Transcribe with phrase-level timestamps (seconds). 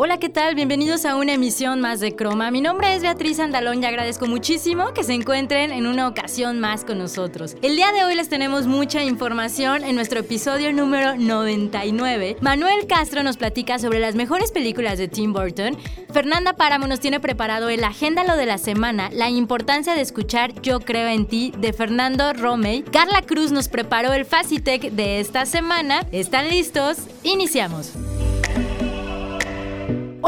[0.00, 0.54] Hola, ¿qué tal?
[0.54, 2.52] Bienvenidos a una emisión más de Croma.
[2.52, 6.84] Mi nombre es Beatriz Andalón y agradezco muchísimo que se encuentren en una ocasión más
[6.84, 7.56] con nosotros.
[7.62, 12.36] El día de hoy les tenemos mucha información en nuestro episodio número 99.
[12.40, 15.76] Manuel Castro nos platica sobre las mejores películas de Tim Burton.
[16.12, 20.78] Fernanda Páramo nos tiene preparado el Agéndalo de la semana, la importancia de escuchar Yo
[20.78, 22.82] creo en ti de Fernando Romey.
[22.82, 26.06] Carla Cruz nos preparó el Facitec de esta semana.
[26.12, 26.98] ¿Están listos?
[27.24, 27.94] Iniciamos.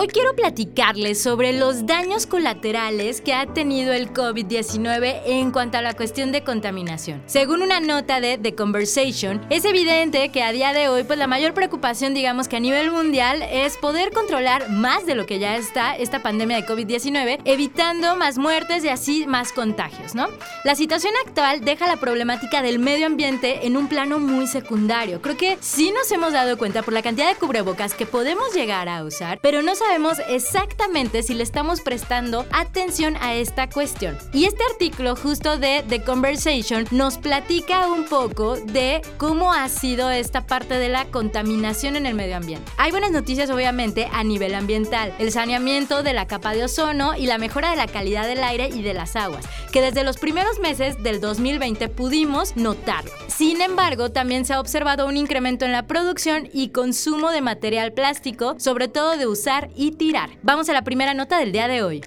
[0.02, 5.82] Hoy quiero platicarles sobre los daños colaterales que ha tenido el COVID-19 en cuanto a
[5.82, 7.22] la cuestión de contaminación.
[7.26, 11.26] Según una nota de The Conversation, es evidente que a día de hoy pues la
[11.26, 15.56] mayor preocupación digamos que a nivel mundial es poder controlar más de lo que ya
[15.56, 20.28] está esta pandemia de COVID-19, evitando más muertes y así más contagios, ¿no?
[20.64, 25.20] La situación actual deja la problemática del medio ambiente en un plano muy secundario.
[25.20, 28.88] Creo que sí nos hemos dado cuenta por la cantidad de cubrebocas que podemos llegar
[28.88, 34.16] a usar, pero no sabemos sabemos exactamente si le estamos prestando atención a esta cuestión.
[34.32, 40.08] Y este artículo justo de The Conversation nos platica un poco de cómo ha sido
[40.08, 42.70] esta parte de la contaminación en el medio ambiente.
[42.76, 47.26] Hay buenas noticias obviamente a nivel ambiental, el saneamiento de la capa de ozono y
[47.26, 50.60] la mejora de la calidad del aire y de las aguas, que desde los primeros
[50.60, 53.10] meses del 2020 pudimos notarlo.
[53.26, 57.92] Sin embargo, también se ha observado un incremento en la producción y consumo de material
[57.92, 60.28] plástico, sobre todo de usar tirar.
[60.42, 62.02] Vamos a la primera nota del día de hoy.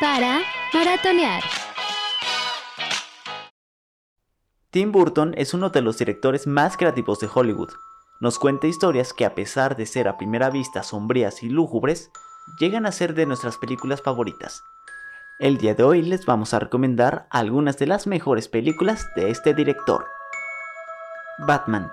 [0.00, 0.42] Para
[0.72, 1.42] maratonear.
[4.70, 7.70] Tim Burton es uno de los directores más creativos de Hollywood.
[8.20, 12.10] Nos cuenta historias que a pesar de ser a primera vista sombrías y lúgubres,
[12.60, 14.62] llegan a ser de nuestras películas favoritas.
[15.38, 19.52] El día de hoy les vamos a recomendar algunas de las mejores películas de este
[19.52, 20.06] director.
[21.46, 21.90] Batman,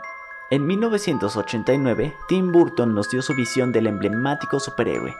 [0.54, 5.16] en 1989, Tim Burton nos dio su visión del emblemático superhéroe.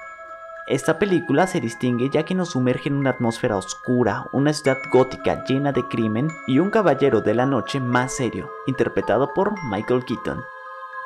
[0.68, 5.44] Esta película se distingue ya que nos sumerge en una atmósfera oscura, una ciudad gótica
[5.46, 10.40] llena de crimen y un caballero de la noche más serio, interpretado por Michael Keaton.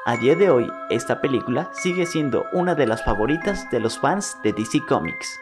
[0.06, 4.36] A día de hoy, esta película sigue siendo una de las favoritas de los fans
[4.44, 5.40] de DC Comics.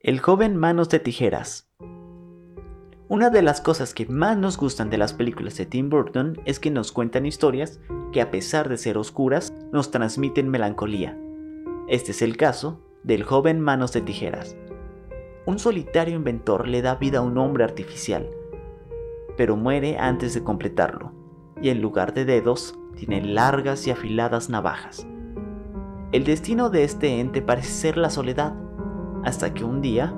[0.00, 1.68] El joven Manos de Tijeras
[3.08, 6.58] una de las cosas que más nos gustan de las películas de Tim Burton es
[6.58, 7.78] que nos cuentan historias
[8.12, 11.16] que a pesar de ser oscuras, nos transmiten melancolía.
[11.88, 14.56] Este es el caso del joven Manos de Tijeras.
[15.44, 18.28] Un solitario inventor le da vida a un hombre artificial,
[19.36, 21.12] pero muere antes de completarlo,
[21.62, 25.06] y en lugar de dedos, tiene largas y afiladas navajas.
[26.10, 28.54] El destino de este ente parece ser la soledad,
[29.22, 30.12] hasta que un día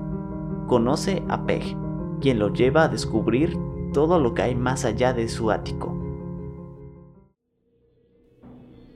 [0.66, 1.77] conoce a Peg,
[2.21, 3.56] quien lo lleva a descubrir
[3.93, 5.97] todo lo que hay más allá de su ático.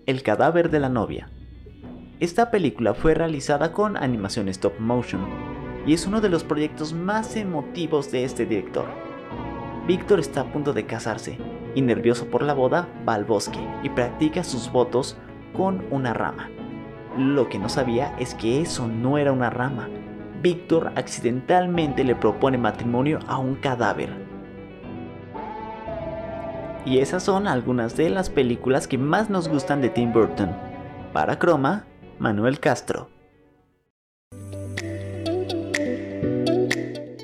[0.07, 1.31] El cadáver de la novia.
[2.21, 5.27] Esta película fue realizada con animación stop motion
[5.87, 8.87] y es uno de los proyectos más emotivos de este director.
[9.87, 11.39] Víctor está a punto de casarse
[11.75, 15.17] y nervioso por la boda va al bosque y practica sus votos
[15.57, 16.51] con una rama.
[17.17, 19.89] Lo que no sabía es que eso no era una rama,
[20.43, 24.11] Víctor accidentalmente le propone matrimonio a un cadáver.
[26.85, 30.51] Y esas son algunas de las películas que más nos gustan de Tim Burton.
[31.13, 31.85] Para Croma,
[32.19, 33.09] Manuel Castro.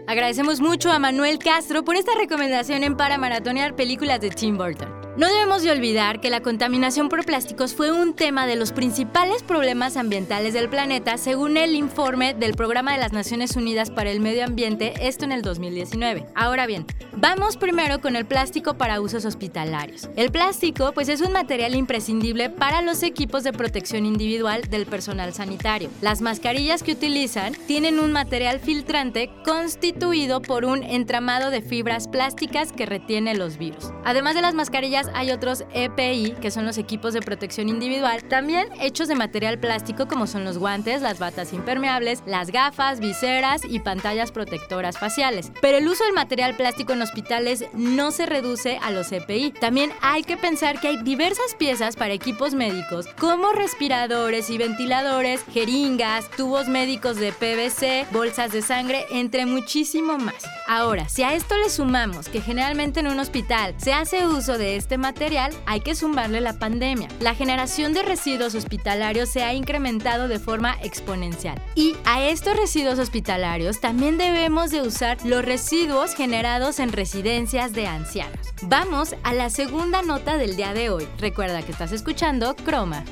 [0.07, 4.98] Agradecemos mucho a Manuel Castro por esta recomendación en Para Maratonear Películas de Tim Burton.
[5.19, 9.43] No debemos de olvidar que la contaminación por plásticos fue un tema de los principales
[9.43, 14.21] problemas ambientales del planeta según el informe del Programa de las Naciones Unidas para el
[14.21, 16.25] Medio Ambiente, esto en el 2019.
[16.37, 20.09] Ahora bien, vamos primero con el plástico para usos hospitalarios.
[20.15, 25.35] El plástico pues es un material imprescindible para los equipos de protección individual del personal
[25.35, 25.91] sanitario.
[26.01, 32.71] Las mascarillas que utilizan tienen un material filtrante constituido por un entramado de fibras plásticas
[32.71, 33.91] que retiene los virus.
[34.05, 38.69] Además de las mascarillas hay otros EPI, que son los equipos de protección individual, también
[38.81, 43.81] hechos de material plástico como son los guantes, las batas impermeables, las gafas, viseras y
[43.81, 45.53] pantallas protectoras faciales.
[45.61, 49.53] Pero el uso del material plástico en hospitales no se reduce a los EPI.
[49.53, 55.45] También hay que pensar que hay diversas piezas para equipos médicos como respiradores y ventiladores,
[55.53, 60.45] jeringas, tubos médicos de PVC, bolsas de sangre, entre muchísimo más.
[60.67, 64.77] Ahora, si a esto le sumamos que generalmente en un hospital se hace uso de
[64.77, 67.09] este material, hay que sumarle la pandemia.
[67.21, 71.61] La generación de residuos hospitalarios se ha incrementado de forma exponencial.
[71.75, 77.87] Y a estos residuos hospitalarios también debemos de usar los residuos generados en residencias de
[77.87, 78.39] ancianos.
[78.63, 81.07] Vamos a la segunda nota del día de hoy.
[81.19, 83.05] Recuerda que estás escuchando Croma.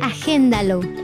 [0.00, 1.03] Agéndalo.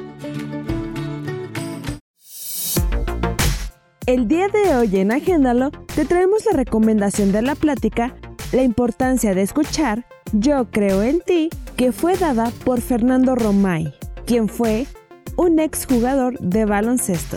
[4.10, 8.12] El día de hoy en Agéndalo te traemos la recomendación de la plática
[8.50, 13.94] La importancia de escuchar Yo creo en ti, que fue dada por Fernando Romay,
[14.26, 14.88] quien fue
[15.36, 17.36] un ex jugador de baloncesto.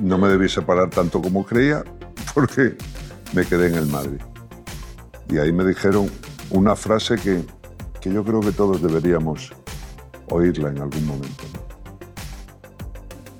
[0.00, 1.84] No me debí separar tanto como creía
[2.34, 2.76] porque
[3.32, 4.20] me quedé en el Madrid.
[5.30, 6.10] Y ahí me dijeron
[6.50, 7.44] una frase que,
[8.00, 9.52] que yo creo que todos deberíamos
[10.30, 11.47] oírla en algún momento.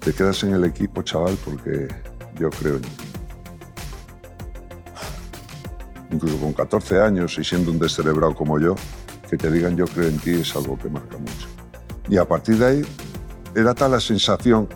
[0.08, 1.86] Te quedas en el equipo, chaval, porque
[2.38, 2.88] yo creo en ti.
[6.10, 8.74] Incluso con 14 años y siendo un descerebrado como yo,
[9.28, 11.46] que te digan yo creo en ti es algo que marca mucho.
[12.08, 12.82] Y a partir de ahí
[13.54, 14.66] era tal la sensación,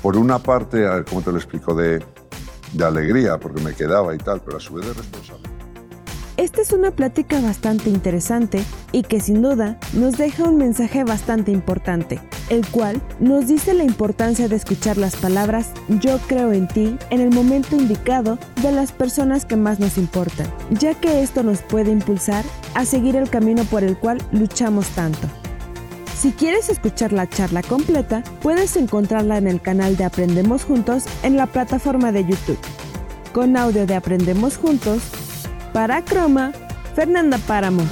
[0.00, 2.02] por una parte, como te lo explico, de,
[2.72, 5.47] de alegría, porque me quedaba y tal, pero a su vez de responsabilidad.
[6.48, 11.52] Esta es una plática bastante interesante y que sin duda nos deja un mensaje bastante
[11.52, 16.96] importante, el cual nos dice la importancia de escuchar las palabras yo creo en ti
[17.10, 21.60] en el momento indicado de las personas que más nos importan, ya que esto nos
[21.60, 25.28] puede impulsar a seguir el camino por el cual luchamos tanto.
[26.18, 31.36] Si quieres escuchar la charla completa, puedes encontrarla en el canal de Aprendemos Juntos en
[31.36, 32.58] la plataforma de YouTube.
[33.34, 35.02] Con audio de Aprendemos Juntos,
[35.78, 36.50] para Croma,
[36.96, 37.84] Fernanda Páramo.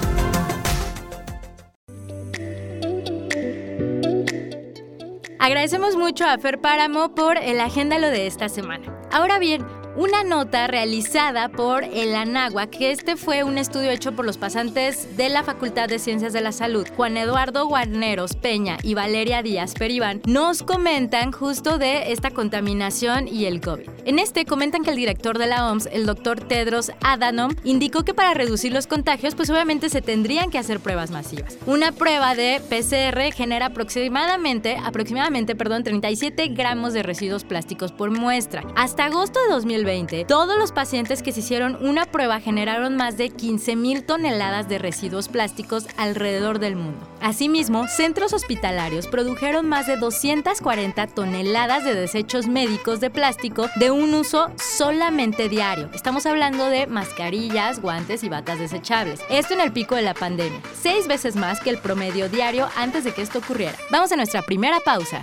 [5.38, 8.92] Agradecemos mucho a Fer Páramo por el agéndalo de esta semana.
[9.12, 9.64] Ahora bien,
[9.96, 15.16] una nota realizada por el Anáhuac, que este fue un estudio hecho por los pasantes
[15.16, 19.72] de la Facultad de Ciencias de la Salud, Juan Eduardo Guarneros Peña y Valeria Díaz
[19.72, 23.88] Peribán, nos comentan justo de esta contaminación y el COVID.
[24.04, 28.12] En este comentan que el director de la OMS, el doctor Tedros Adhanom, indicó que
[28.12, 31.56] para reducir los contagios, pues obviamente se tendrían que hacer pruebas masivas.
[31.66, 38.62] Una prueba de PCR genera aproximadamente, aproximadamente, perdón, 37 gramos de residuos plásticos por muestra.
[38.76, 39.85] Hasta agosto de 2020,
[40.26, 45.28] todos los pacientes que se hicieron una prueba generaron más de 15.000 toneladas de residuos
[45.28, 46.98] plásticos alrededor del mundo.
[47.20, 54.12] Asimismo, centros hospitalarios produjeron más de 240 toneladas de desechos médicos de plástico de un
[54.14, 55.88] uso solamente diario.
[55.94, 59.20] Estamos hablando de mascarillas, guantes y batas desechables.
[59.30, 63.04] Esto en el pico de la pandemia, seis veces más que el promedio diario antes
[63.04, 63.76] de que esto ocurriera.
[63.92, 65.22] Vamos a nuestra primera pausa.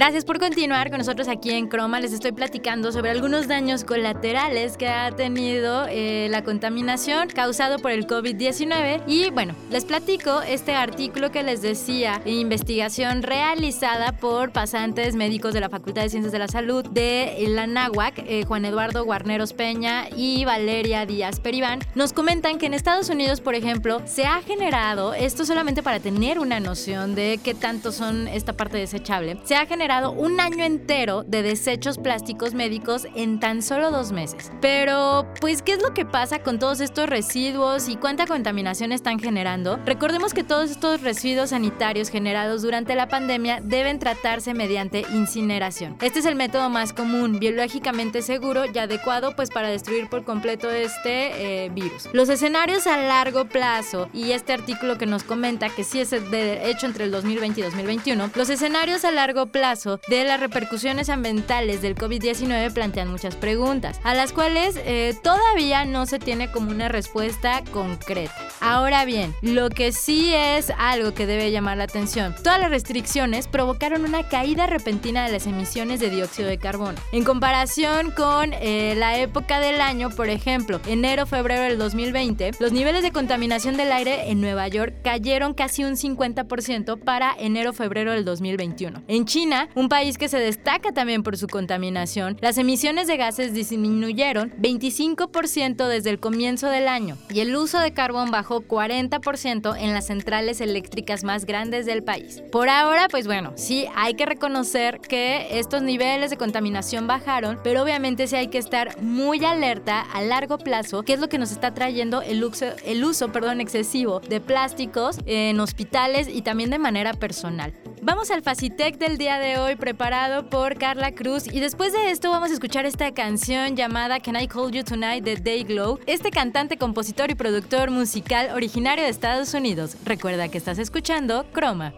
[0.00, 2.00] Gracias por continuar con nosotros aquí en Croma.
[2.00, 7.90] Les estoy platicando sobre algunos daños colaterales que ha tenido eh, la contaminación causado por
[7.90, 9.02] el COVID-19.
[9.06, 15.60] Y bueno, les platico este artículo que les decía, investigación realizada por pasantes médicos de
[15.60, 20.08] la Facultad de Ciencias de la Salud de la NAHUAC, eh, Juan Eduardo Guarneros Peña
[20.16, 25.12] y Valeria Díaz Peribán, nos comentan que en Estados Unidos, por ejemplo, se ha generado,
[25.12, 29.66] esto solamente para tener una noción de qué tanto son esta parte desechable, se ha
[29.66, 34.52] generado un año entero de desechos plásticos médicos en tan solo dos meses.
[34.60, 39.18] Pero, pues, ¿qué es lo que pasa con todos estos residuos y cuánta contaminación están
[39.18, 39.80] generando?
[39.84, 45.96] Recordemos que todos estos residuos sanitarios generados durante la pandemia deben tratarse mediante incineración.
[46.00, 50.70] Este es el método más común, biológicamente seguro y adecuado pues para destruir por completo
[50.70, 52.08] este eh, virus.
[52.12, 56.70] Los escenarios a largo plazo y este artículo que nos comenta que sí es de
[56.70, 61.80] hecho entre el 2020 y 2021, los escenarios a largo plazo de las repercusiones ambientales
[61.80, 66.88] del COVID-19 plantean muchas preguntas, a las cuales eh, todavía no se tiene como una
[66.88, 68.34] respuesta concreta.
[68.60, 73.48] Ahora bien, lo que sí es algo que debe llamar la atención, todas las restricciones
[73.48, 76.98] provocaron una caída repentina de las emisiones de dióxido de carbono.
[77.12, 83.02] En comparación con eh, la época del año, por ejemplo, enero-febrero del 2020, los niveles
[83.02, 89.02] de contaminación del aire en Nueva York cayeron casi un 50% para enero-febrero del 2021.
[89.08, 93.54] En China, un país que se destaca también por su contaminación, las emisiones de gases
[93.54, 99.94] disminuyeron 25% desde el comienzo del año y el uso de carbón bajó 40% en
[99.94, 102.42] las centrales eléctricas más grandes del país.
[102.52, 107.82] Por ahora, pues bueno, sí hay que reconocer que estos niveles de contaminación bajaron, pero
[107.82, 111.52] obviamente sí hay que estar muy alerta a largo plazo, que es lo que nos
[111.52, 116.78] está trayendo el uso, el uso perdón, excesivo de plásticos en hospitales y también de
[116.78, 117.72] manera personal.
[118.02, 122.30] Vamos al Facitec del día de hoy preparado por Carla Cruz y después de esto
[122.30, 125.98] vamos a escuchar esta canción llamada Can I Call You Tonight de Dayglow.
[126.06, 129.96] Este cantante, compositor y productor musical originario de Estados Unidos.
[130.04, 131.92] Recuerda que estás escuchando Chroma.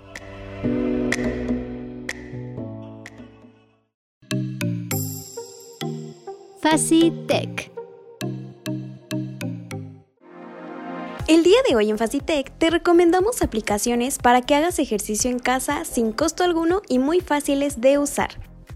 [6.61, 7.72] Facitec.
[11.33, 15.87] El día de hoy en Facitec te recomendamos aplicaciones para que hagas ejercicio en casa
[15.87, 18.33] sin costo alguno y muy fáciles de usar.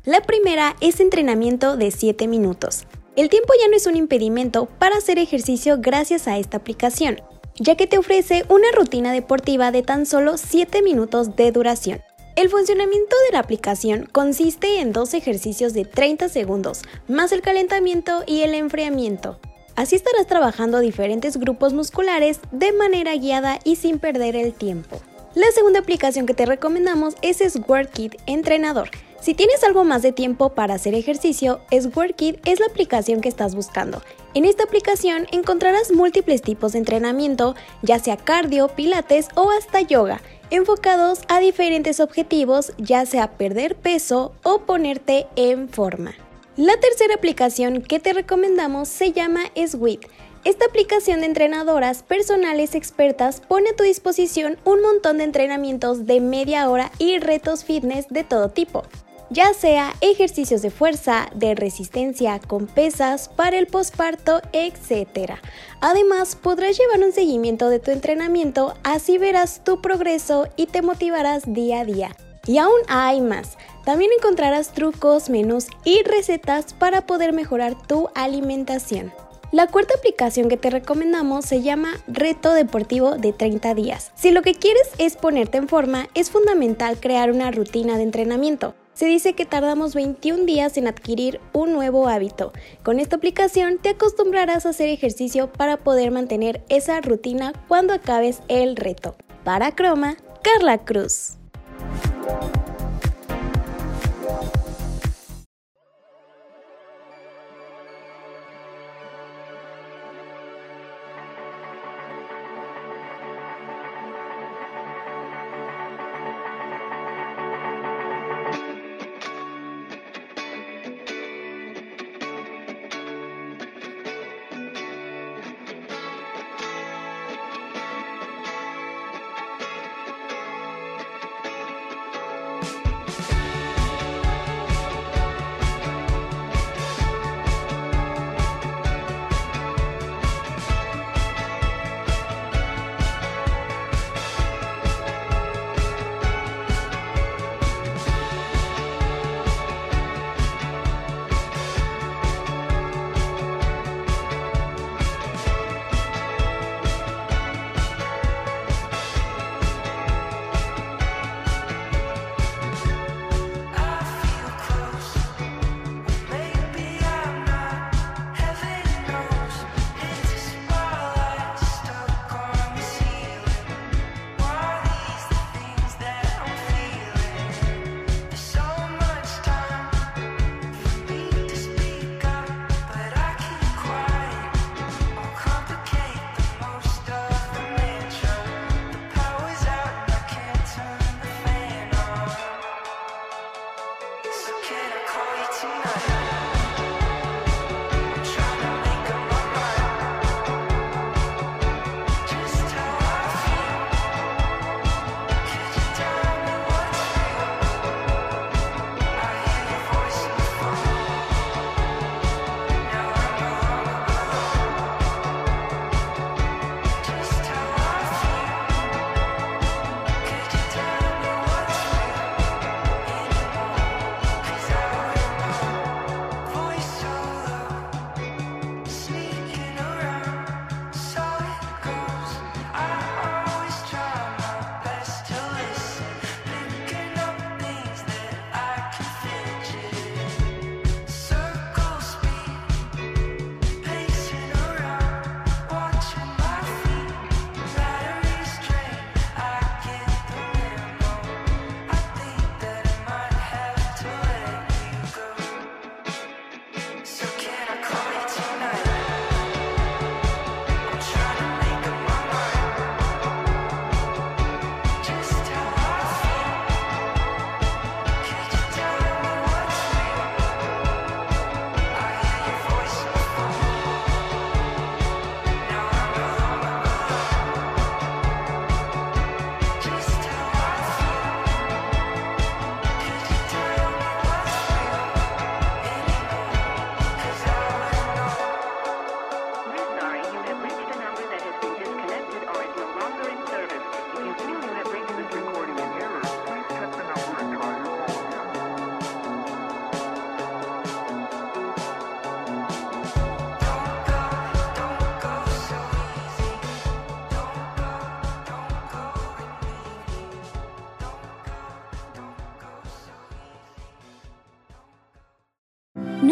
[0.07, 2.87] La primera es entrenamiento de 7 minutos.
[3.15, 7.21] El tiempo ya no es un impedimento para hacer ejercicio gracias a esta aplicación,
[7.57, 12.01] ya que te ofrece una rutina deportiva de tan solo 7 minutos de duración.
[12.37, 18.25] El funcionamiento de la aplicación consiste en dos ejercicios de 30 segundos, más el calentamiento
[18.27, 19.39] y el enfriamiento.
[19.77, 25.01] Así estarás trabajando diferentes grupos musculares de manera guiada y sin perder el tiempo.
[25.35, 28.89] La segunda aplicación que te recomendamos es SquareKit Entrenador.
[29.21, 33.55] Si tienes algo más de tiempo para hacer ejercicio, SquareKit es la aplicación que estás
[33.55, 34.01] buscando.
[34.33, 40.23] En esta aplicación encontrarás múltiples tipos de entrenamiento, ya sea cardio, pilates o hasta yoga,
[40.49, 46.15] enfocados a diferentes objetivos, ya sea perder peso o ponerte en forma.
[46.57, 50.07] La tercera aplicación que te recomendamos se llama Sweet.
[50.45, 56.21] Esta aplicación de entrenadoras personales expertas pone a tu disposición un montón de entrenamientos de
[56.21, 58.85] media hora y retos fitness de todo tipo
[59.31, 65.33] ya sea ejercicios de fuerza, de resistencia con pesas, para el posparto, etc.
[65.81, 71.43] Además, podrás llevar un seguimiento de tu entrenamiento, así verás tu progreso y te motivarás
[71.53, 72.17] día a día.
[72.47, 73.59] Y aún hay más.
[73.85, 79.13] También encontrarás trucos, menús y recetas para poder mejorar tu alimentación.
[79.53, 84.11] La cuarta aplicación que te recomendamos se llama Reto Deportivo de 30 días.
[84.17, 88.75] Si lo que quieres es ponerte en forma, es fundamental crear una rutina de entrenamiento.
[88.93, 92.53] Se dice que tardamos 21 días en adquirir un nuevo hábito.
[92.83, 98.41] Con esta aplicación te acostumbrarás a hacer ejercicio para poder mantener esa rutina cuando acabes
[98.49, 99.15] el reto.
[99.45, 101.37] Para Croma, Carla Cruz.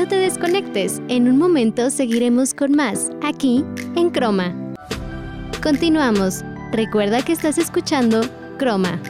[0.08, 3.64] Te desconectes, en un momento seguiremos con más, aquí
[3.96, 4.54] en Croma.
[5.62, 6.44] Continuamos.
[6.72, 8.20] Recuerda que estás escuchando
[8.58, 9.00] Croma.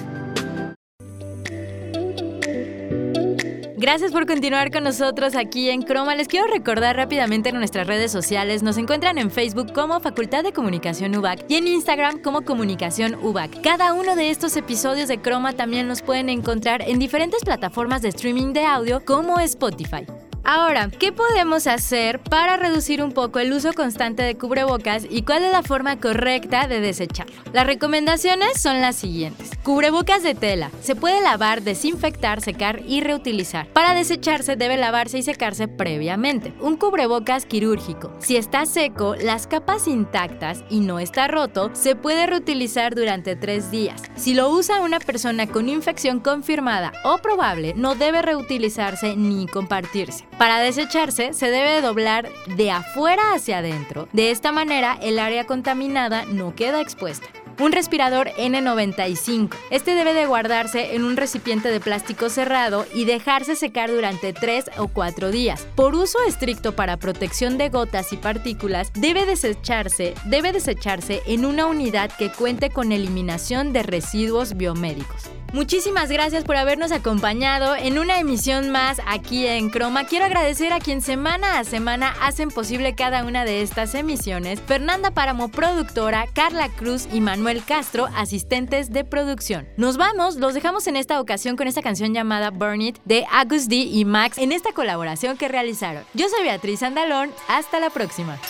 [3.76, 6.14] Gracias por continuar con nosotros aquí en Croma.
[6.14, 8.62] Les quiero recordar rápidamente en nuestras redes sociales.
[8.62, 13.62] Nos encuentran en Facebook como Facultad de Comunicación UBAC y en Instagram como Comunicación UBAC.
[13.62, 18.10] Cada uno de estos episodios de Croma también los pueden encontrar en diferentes plataformas de
[18.10, 20.06] streaming de audio como Spotify.
[20.46, 25.42] Ahora, ¿qué podemos hacer para reducir un poco el uso constante de cubrebocas y cuál
[25.42, 27.34] es la forma correcta de desecharlo?
[27.54, 29.52] Las recomendaciones son las siguientes.
[29.62, 30.70] Cubrebocas de tela.
[30.82, 33.68] Se puede lavar, desinfectar, secar y reutilizar.
[33.68, 36.52] Para desecharse debe lavarse y secarse previamente.
[36.60, 38.12] Un cubrebocas quirúrgico.
[38.18, 43.70] Si está seco, las capas intactas y no está roto, se puede reutilizar durante tres
[43.70, 44.02] días.
[44.14, 50.26] Si lo usa una persona con infección confirmada o probable, no debe reutilizarse ni compartirse.
[50.38, 54.08] Para desecharse se debe doblar de afuera hacia adentro.
[54.12, 57.26] De esta manera el área contaminada no queda expuesta.
[57.60, 59.54] Un respirador N95.
[59.70, 64.72] Este debe de guardarse en un recipiente de plástico cerrado y dejarse secar durante 3
[64.78, 65.64] o 4 días.
[65.76, 71.66] Por uso estricto para protección de gotas y partículas, debe desecharse, debe desecharse en una
[71.66, 75.30] unidad que cuente con eliminación de residuos biomédicos.
[75.54, 80.04] Muchísimas gracias por habernos acompañado en una emisión más aquí en Croma.
[80.04, 84.60] Quiero agradecer a quien semana a semana hacen posible cada una de estas emisiones.
[84.60, 89.68] Fernanda Páramo, productora, Carla Cruz y Manuel Castro, asistentes de producción.
[89.76, 93.68] Nos vamos, los dejamos en esta ocasión con esta canción llamada Burn It de Agus
[93.68, 96.02] D y Max en esta colaboración que realizaron.
[96.14, 98.40] Yo soy Beatriz Andalón, hasta la próxima.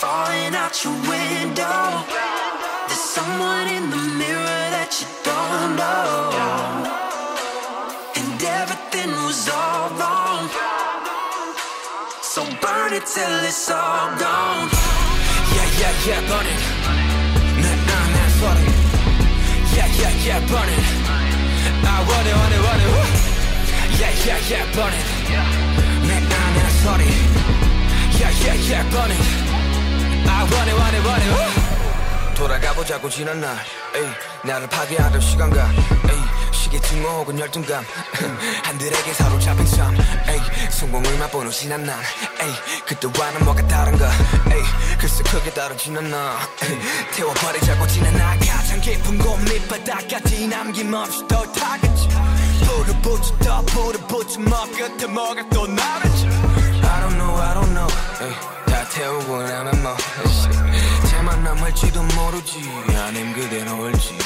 [0.00, 1.80] Falling out your window.
[2.88, 6.32] There's someone in the mirror that you don't know.
[8.16, 10.48] And everything was all wrong.
[12.24, 14.72] So burn it till it's all gone.
[15.52, 16.60] Yeah, yeah, yeah, burn it.
[17.60, 18.66] Nah, nah, nah, sorry.
[19.76, 20.84] Yeah, yeah, yeah, burn it.
[21.84, 22.90] Ah, I want it, want it, want it.
[22.94, 23.04] Woo.
[24.00, 25.06] Yeah, yeah, yeah, burn it.
[26.08, 27.10] Nah, nah, nah, sorry.
[28.16, 29.49] Yeah, yeah, yeah, burn it.
[30.26, 31.32] I want it, want it, want it.
[31.32, 31.80] Woo.
[32.34, 33.54] 돌아가보자고 지난 날.
[33.94, 34.06] 에이,
[34.44, 35.68] 나를 파괴하던 시간과
[36.08, 36.18] 에이,
[36.52, 37.84] 시계증 혹은 열등감.
[38.64, 39.94] 한들에게 사로잡힌 삶.
[39.94, 41.98] 에이, 성공을 맛보는 지난 날.
[42.40, 42.52] 에이,
[42.86, 44.10] 그때와는 뭐가 다른가.
[44.50, 44.62] 에이,
[44.98, 46.78] 글쎄 크게 다르지는 않아 에이,
[47.14, 48.38] 태워버리자고 지난 날.
[48.38, 52.08] 가장 깊은 곳 밑바닥까지 남김없이 더 타겠지.
[52.64, 53.02] 불을
[53.42, 54.40] 더 불을 붙여.
[54.40, 56.26] 뭐 끝에 뭐가 또 남았지.
[56.26, 57.88] I don't know I don't know.
[58.22, 58.59] 에이, 다
[58.99, 59.95] 태우고 나면 뭐
[61.09, 62.61] 채만 남을지도 모르지
[62.97, 64.17] 아님 그대로 올지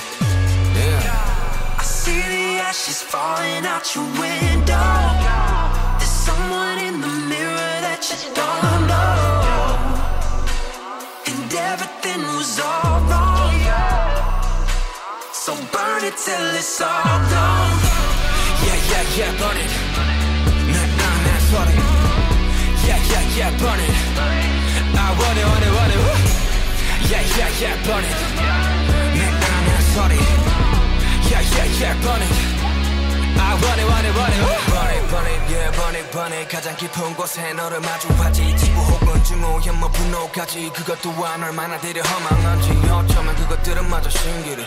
[0.76, 1.30] yeah.
[1.78, 4.90] I see the ashes falling out your window
[5.98, 9.40] There's someone in the mirror that you don't know
[11.30, 13.60] And everything was all wrong
[15.32, 17.80] So burn it till it's all gone
[18.66, 19.72] Yeah, yeah, yeah, burn it
[20.74, 21.78] Nah, nah, nah, sorry
[22.88, 24.63] Yeah, yeah, yeah, burn it I
[25.21, 26.17] want it, want it, want it woo.
[27.11, 28.17] Yeah, yeah, yeah, burn it
[29.19, 30.21] nah, nah, sorry
[31.31, 32.33] Yeah, yeah, yeah, burn it
[33.37, 34.74] I want it, want it, want it woo.
[36.11, 38.57] Burn it 가장 깊은 곳에 너를 마주하지.
[38.57, 42.71] 지구 혹은 증오현 뭐 분노까지 그것 또한 얼마나 되려 허망한지.
[42.91, 44.63] 어쩌면 그것들은 마저 신기루.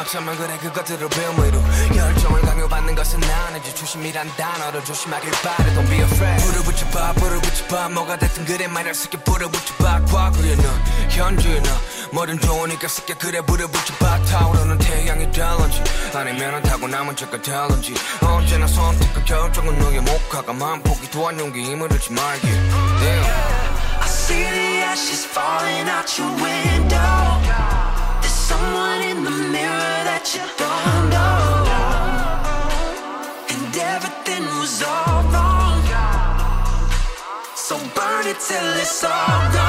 [0.00, 1.62] 어쩌면 그래 그것들을 배움으로
[1.94, 5.74] 열정을 강요받는 것은 아니지 조심이란 단어를 조심하길 바래.
[5.74, 6.44] Don't be afraid.
[6.46, 7.88] 불을 붙여봐 불을 붙여봐.
[7.90, 10.04] 뭐가 됐든 그래 말야 쉽게 불을 붙여봐.
[10.06, 10.64] 과거에 넌
[11.10, 11.72] 현재에 넌
[12.11, 15.81] 뭐든 좋으니까 쉽게 그래 불을 붙여봐 타오르는 태양이 될런지
[16.13, 22.13] 아니면 타고 남은 척가 될런지 언제나 선택과 결정은 너의 목화가 만폭이 도한 용기 힘을 잃지
[22.13, 23.55] 말기 yeah.
[24.01, 27.41] I see the ashes falling out your window
[28.21, 31.65] There's someone in the mirror that you don't know
[33.49, 35.55] And everything was all wrong
[37.55, 39.68] So burn it till it's all gone